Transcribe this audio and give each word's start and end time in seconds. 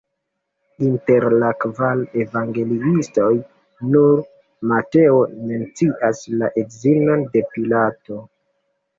Inter 0.85 1.25
la 1.41 1.49
kvar 1.63 1.99
evangeliistoj 2.23 3.27
nur 3.95 4.23
Mateo 4.71 5.19
mencias 5.51 6.23
la 6.39 6.49
edzinon 6.63 7.27
de 7.37 7.45
Pilato. 7.53 8.19